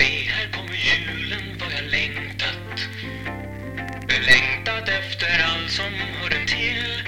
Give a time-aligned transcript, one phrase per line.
[0.00, 2.88] Se här kommer julen vad jag längtat.
[4.26, 7.02] Längtat efter allt som hör den till.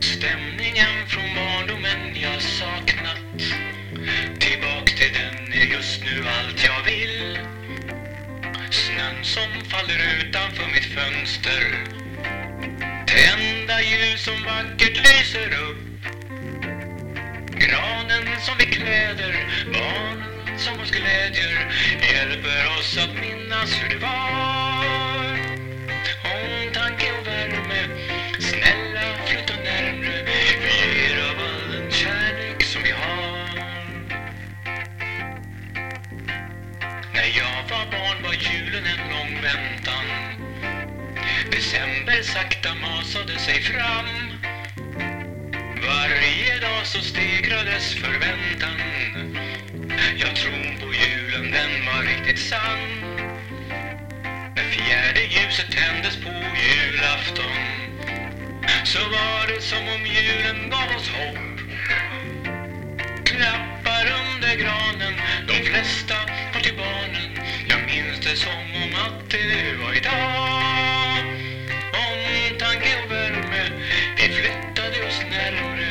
[0.00, 3.38] Stämningen från barndomen jag saknat.
[4.38, 7.38] Tillbaks till den är just nu allt jag vill.
[8.70, 11.84] Snön som faller utanför mitt fönster.
[13.06, 15.78] Tända ljus som vackert lyser upp.
[17.58, 19.43] Granen som vi kläder,
[21.24, 21.68] glädjer
[22.12, 24.84] Hjälper oss att minnas hur det var.
[26.24, 27.88] Omtanke och värme,
[28.38, 30.24] snälla flytta närmre.
[30.62, 33.48] Vi ger av all den kärlek som vi har.
[37.14, 40.04] När jag var barn var julen en lång väntan.
[41.50, 44.06] December sakta masade sig fram.
[45.86, 48.73] Varje dag så stegrades förväntan.
[52.06, 53.04] riktigt sann
[54.56, 57.84] När fjärde ljuset tändes på julafton
[58.84, 61.60] Så var det som om julen gav oss hopp.
[63.24, 65.14] Klappar under granen,
[65.48, 66.14] de flesta
[66.52, 67.30] går till barnen.
[67.68, 71.24] Jag minns det som om att det var idag.
[72.04, 73.64] Omtanke och värme,
[74.16, 75.88] vi flyttade oss närmre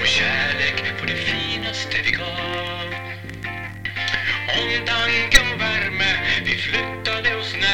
[0.00, 2.94] Och kärlek var det finaste vi gav.
[4.58, 5.47] Omtanke
[7.22, 7.67] Deus né?